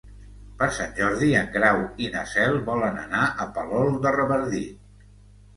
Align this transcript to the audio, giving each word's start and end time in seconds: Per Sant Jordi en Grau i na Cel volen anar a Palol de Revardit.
Per 0.61 0.67
Sant 0.77 0.95
Jordi 0.99 1.27
en 1.41 1.51
Grau 1.57 1.83
i 2.05 2.09
na 2.15 2.23
Cel 2.31 2.57
volen 2.71 2.97
anar 3.03 3.29
a 3.45 3.47
Palol 3.59 3.95
de 4.07 4.15
Revardit. 4.17 5.09